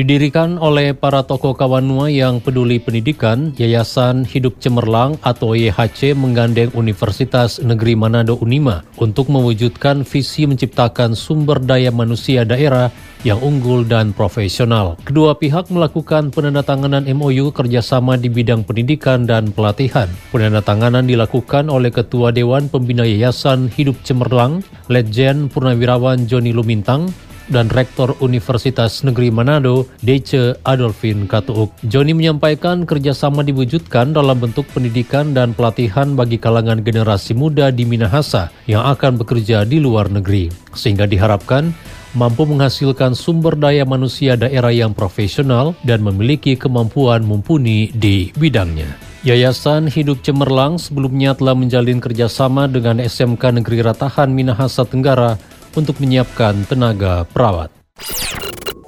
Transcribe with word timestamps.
Didirikan 0.00 0.56
oleh 0.56 0.96
para 0.96 1.20
tokoh 1.28 1.52
Kawanua 1.52 2.08
yang 2.08 2.40
peduli 2.40 2.80
pendidikan, 2.80 3.52
Yayasan 3.60 4.24
Hidup 4.24 4.56
Cemerlang 4.56 5.20
atau 5.20 5.52
YHC 5.52 6.16
menggandeng 6.16 6.72
Universitas 6.72 7.60
Negeri 7.60 8.00
Manado 8.00 8.40
Unima 8.40 8.80
untuk 8.96 9.28
mewujudkan 9.28 10.08
visi 10.08 10.48
menciptakan 10.48 11.12
sumber 11.12 11.60
daya 11.60 11.92
manusia 11.92 12.48
daerah 12.48 12.88
yang 13.28 13.44
unggul 13.44 13.84
dan 13.84 14.16
profesional. 14.16 14.96
Kedua 15.04 15.36
pihak 15.36 15.68
melakukan 15.68 16.32
penandatanganan 16.32 17.04
MOU 17.12 17.52
kerjasama 17.52 18.16
di 18.16 18.32
bidang 18.32 18.64
pendidikan 18.64 19.28
dan 19.28 19.52
pelatihan. 19.52 20.08
Penandatanganan 20.32 21.04
dilakukan 21.04 21.68
oleh 21.68 21.92
Ketua 21.92 22.32
Dewan 22.32 22.72
Pembina 22.72 23.04
Yayasan 23.04 23.68
Hidup 23.68 24.00
Cemerlang, 24.00 24.64
Letjen 24.88 25.52
Purnawirawan 25.52 26.24
Joni 26.24 26.56
Lumintang, 26.56 27.12
dan 27.50 27.68
Rektor 27.68 28.16
Universitas 28.22 29.02
Negeri 29.02 29.28
Manado, 29.28 29.90
Dece 30.00 30.56
Adolfin 30.64 31.26
Katuuk. 31.26 31.74
Joni 31.84 32.16
menyampaikan 32.16 32.86
kerjasama 32.86 33.42
diwujudkan 33.42 34.14
dalam 34.14 34.38
bentuk 34.38 34.64
pendidikan 34.70 35.34
dan 35.34 35.52
pelatihan 35.52 36.14
bagi 36.14 36.38
kalangan 36.38 36.80
generasi 36.80 37.36
muda 37.36 37.74
di 37.74 37.84
Minahasa 37.84 38.48
yang 38.70 38.86
akan 38.86 39.20
bekerja 39.20 39.66
di 39.66 39.82
luar 39.82 40.08
negeri, 40.08 40.48
sehingga 40.72 41.04
diharapkan 41.04 41.74
mampu 42.14 42.46
menghasilkan 42.46 43.14
sumber 43.14 43.54
daya 43.54 43.86
manusia 43.86 44.34
daerah 44.34 44.70
yang 44.70 44.94
profesional 44.94 45.74
dan 45.82 46.02
memiliki 46.02 46.54
kemampuan 46.58 47.22
mumpuni 47.26 47.90
di 47.94 48.30
bidangnya. 48.34 49.10
Yayasan 49.20 49.84
Hidup 49.92 50.24
Cemerlang 50.24 50.80
sebelumnya 50.80 51.36
telah 51.36 51.52
menjalin 51.52 52.00
kerjasama 52.00 52.64
dengan 52.72 52.96
SMK 52.96 53.60
Negeri 53.60 53.84
Ratahan 53.84 54.32
Minahasa 54.32 54.88
Tenggara 54.88 55.36
untuk 55.74 55.98
menyiapkan 56.02 56.66
tenaga 56.66 57.26
perawat. 57.30 57.70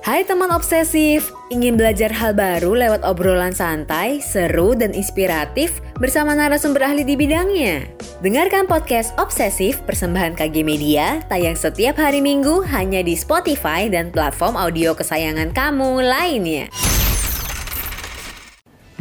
Hai 0.02 0.26
teman 0.26 0.50
obsesif, 0.50 1.30
ingin 1.46 1.78
belajar 1.78 2.10
hal 2.10 2.34
baru 2.34 2.74
lewat 2.74 3.06
obrolan 3.06 3.54
santai, 3.54 4.18
seru, 4.18 4.74
dan 4.74 4.90
inspiratif 4.98 5.78
bersama 6.02 6.34
narasumber 6.34 6.82
ahli 6.82 7.06
di 7.06 7.14
bidangnya? 7.14 7.86
Dengarkan 8.18 8.66
podcast 8.66 9.14
Obsesif 9.14 9.78
persembahan 9.86 10.34
KG 10.34 10.66
Media 10.66 11.22
tayang 11.30 11.54
setiap 11.54 12.02
hari 12.02 12.18
Minggu 12.18 12.66
hanya 12.74 12.98
di 12.98 13.14
Spotify 13.14 13.86
dan 13.86 14.10
platform 14.10 14.58
audio 14.58 14.90
kesayangan 14.90 15.54
kamu 15.54 16.02
lainnya. 16.02 16.66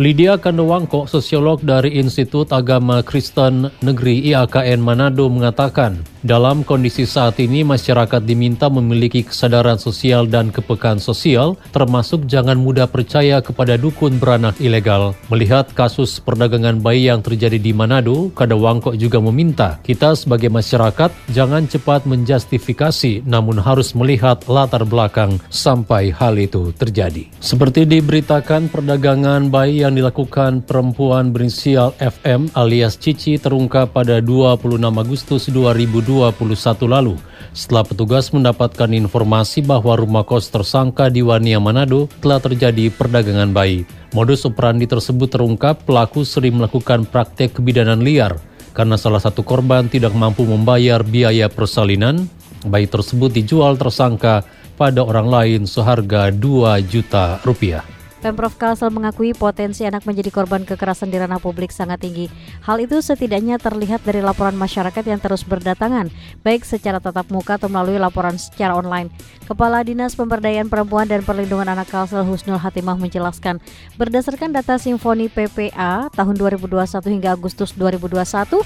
Lydia 0.02 0.38
Kandowangko, 0.38 1.06
sosiolog 1.06 1.62
dari 1.62 1.98
Institut 2.02 2.50
Agama 2.50 3.06
Kristen 3.06 3.70
Negeri 3.86 4.34
IAKN 4.34 4.82
Manado 4.82 5.30
mengatakan, 5.30 6.02
dalam 6.22 6.61
kondisi 6.61 7.09
saat 7.09 7.41
ini, 7.41 7.66
masyarakat 7.66 8.22
diminta 8.22 8.69
memiliki 8.69 9.25
kesadaran 9.25 9.81
sosial 9.81 10.30
dan 10.30 10.53
kepekaan 10.53 11.02
sosial, 11.02 11.58
termasuk 11.73 12.30
jangan 12.30 12.61
mudah 12.61 12.86
percaya 12.86 13.41
kepada 13.41 13.73
dukun 13.73 14.22
beranak 14.22 14.53
ilegal. 14.61 15.17
Melihat 15.33 15.73
kasus 15.73 16.22
perdagangan 16.22 16.77
bayi 16.77 17.09
yang 17.09 17.25
terjadi 17.25 17.58
di 17.58 17.73
Manado, 17.73 18.30
Kadawangko 18.38 18.94
juga 18.94 19.17
meminta 19.17 19.81
kita 19.81 20.14
sebagai 20.14 20.53
masyarakat 20.53 21.09
jangan 21.33 21.66
cepat 21.66 22.05
menjustifikasi, 22.05 23.25
namun 23.25 23.58
harus 23.58 23.97
melihat 23.97 24.45
latar 24.45 24.86
belakang 24.86 25.42
sampai 25.49 26.14
hal 26.14 26.38
itu 26.38 26.69
terjadi. 26.77 27.25
Seperti 27.42 27.89
diberitakan, 27.89 28.69
perdagangan 28.69 29.49
bayi 29.49 29.81
yang 29.81 29.97
dilakukan 29.97 30.70
perempuan 30.70 31.33
berinisial 31.33 31.98
FM 31.98 32.54
alias 32.54 33.02
Cici 33.02 33.42
terungkap 33.42 33.89
pada 33.89 34.21
26 34.21 34.77
Agustus 34.86 35.49
2020 35.49 36.11
2021 36.11 36.92
lalu 36.92 37.16
setelah 37.55 37.88
petugas 37.88 38.32
mendapatkan 38.36 38.92
informasi 38.92 39.64
bahwa 39.64 39.95
rumah 39.95 40.27
kos 40.27 40.52
tersangka 40.52 41.08
di 41.08 41.23
Wania 41.23 41.60
Manado 41.64 42.11
telah 42.20 42.44
terjadi 42.44 42.92
perdagangan 42.92 43.52
bayi. 43.55 43.88
Modus 44.11 44.44
operandi 44.44 44.88
tersebut 44.88 45.32
terungkap 45.32 45.88
pelaku 45.88 46.27
sering 46.27 46.60
melakukan 46.60 47.08
praktek 47.08 47.55
kebidanan 47.60 48.04
liar 48.04 48.36
karena 48.76 48.95
salah 48.99 49.20
satu 49.20 49.44
korban 49.44 49.88
tidak 49.88 50.11
mampu 50.11 50.44
membayar 50.44 51.04
biaya 51.04 51.48
persalinan. 51.48 52.28
Bayi 52.61 52.86
tersebut 52.86 53.33
dijual 53.33 53.80
tersangka 53.80 54.45
pada 54.76 55.02
orang 55.02 55.28
lain 55.28 55.61
seharga 55.66 56.30
2 56.30 56.78
juta 56.88 57.39
rupiah. 57.42 58.01
Pemprov 58.21 58.54
Kalsel 58.54 58.93
mengakui 58.93 59.33
potensi 59.33 59.82
anak 59.82 60.05
menjadi 60.05 60.30
korban 60.30 60.61
kekerasan 60.61 61.09
di 61.09 61.17
ranah 61.17 61.42
publik 61.42 61.73
sangat 61.73 62.05
tinggi. 62.05 62.30
Hal 62.61 62.77
itu 62.77 63.02
setidaknya 63.02 63.58
terlihat 63.58 64.05
dari 64.05 64.21
laporan 64.21 64.54
masyarakat 64.54 65.02
yang 65.02 65.17
terus 65.17 65.42
berdatangan, 65.42 66.14
baik 66.45 66.61
secara 66.61 67.02
tatap 67.02 67.33
muka 67.33 67.58
atau 67.58 67.65
melalui 67.65 67.98
laporan 67.98 68.37
secara 68.37 68.77
online. 68.77 69.10
Kepala 69.49 69.81
Dinas 69.81 70.14
Pemberdayaan 70.14 70.70
Perempuan 70.70 71.10
dan 71.10 71.26
Perlindungan 71.26 71.73
Anak 71.73 71.89
Kalsel 71.89 72.21
Husnul 72.21 72.61
Hatimah 72.61 73.02
menjelaskan, 73.02 73.58
berdasarkan 73.98 74.54
data 74.54 74.77
Simfoni 74.77 75.26
PPA 75.26 76.14
tahun 76.14 76.37
2021 76.37 77.02
hingga 77.10 77.33
Agustus 77.33 77.73
2021, 77.73 78.61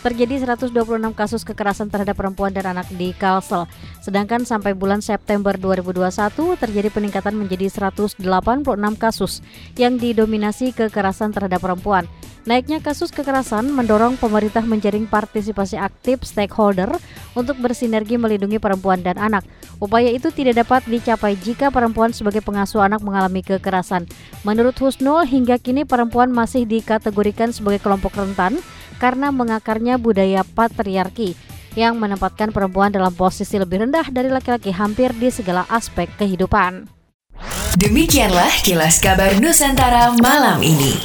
terjadi 0.00 0.46
126 0.46 0.74
kasus 1.14 1.42
kekerasan 1.42 1.90
terhadap 1.90 2.14
perempuan 2.14 2.54
dan 2.54 2.70
anak 2.70 2.86
di 2.94 3.10
Kalsel. 3.14 3.66
Sedangkan 3.98 4.46
sampai 4.46 4.72
bulan 4.72 5.02
September 5.02 5.54
2021 5.54 6.56
terjadi 6.56 6.88
peningkatan 6.88 7.34
menjadi 7.34 7.90
186 7.90 8.22
kasus 8.96 9.42
yang 9.74 9.98
didominasi 9.98 10.70
kekerasan 10.74 11.34
terhadap 11.34 11.62
perempuan. 11.62 12.06
Naiknya 12.48 12.80
kasus 12.80 13.12
kekerasan 13.12 13.68
mendorong 13.76 14.16
pemerintah 14.16 14.64
menjaring 14.64 15.04
partisipasi 15.04 15.76
aktif 15.76 16.24
stakeholder 16.24 16.88
untuk 17.36 17.60
bersinergi 17.60 18.16
melindungi 18.16 18.56
perempuan 18.56 19.04
dan 19.04 19.20
anak. 19.20 19.44
Upaya 19.84 20.08
itu 20.08 20.32
tidak 20.32 20.64
dapat 20.64 20.88
dicapai 20.88 21.36
jika 21.36 21.68
perempuan 21.68 22.16
sebagai 22.16 22.40
pengasuh 22.40 22.80
anak 22.80 23.04
mengalami 23.04 23.44
kekerasan. 23.44 24.08
Menurut 24.48 24.80
Husnul, 24.80 25.28
hingga 25.28 25.60
kini 25.60 25.84
perempuan 25.84 26.32
masih 26.32 26.64
dikategorikan 26.64 27.52
sebagai 27.52 27.84
kelompok 27.84 28.16
rentan 28.16 28.56
karena 28.98 29.30
mengakarnya 29.30 29.96
budaya 29.96 30.42
patriarki 30.42 31.38
yang 31.78 31.96
menempatkan 31.96 32.50
perempuan 32.50 32.90
dalam 32.90 33.14
posisi 33.14 33.54
lebih 33.54 33.86
rendah 33.86 34.10
dari 34.10 34.28
laki-laki 34.28 34.74
hampir 34.74 35.14
di 35.14 35.30
segala 35.30 35.62
aspek 35.70 36.10
kehidupan. 36.18 36.90
Demikianlah 37.78 38.50
kilas 38.66 38.98
kabar 38.98 39.38
Nusantara 39.38 40.10
malam 40.18 40.58
ini. 40.66 40.98